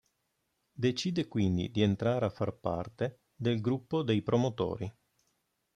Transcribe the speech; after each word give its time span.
Decide 0.71 1.27
quindi 1.27 1.69
di 1.69 1.83
entrare 1.83 2.25
a 2.25 2.31
far 2.31 2.55
parte 2.57 3.21
del 3.35 3.61
gruppo 3.61 4.01
dei 4.01 4.23
promotori. 4.23 4.91